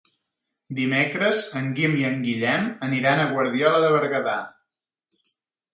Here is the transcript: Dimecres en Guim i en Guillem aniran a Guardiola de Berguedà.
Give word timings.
Dimecres 0.77 1.43
en 1.61 1.67
Guim 1.81 1.95
i 2.01 2.07
en 2.09 2.17
Guillem 2.25 2.67
aniran 2.89 3.23
a 3.23 3.29
Guardiola 3.35 3.87
de 3.87 3.95
Berguedà. 3.99 4.39